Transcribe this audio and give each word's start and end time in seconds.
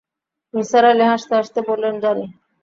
নিসার 0.53 0.83
আলি 0.85 1.05
হাসতে-হাসতে 1.09 1.59
বললেন, 1.69 1.95
জানি। 2.03 2.25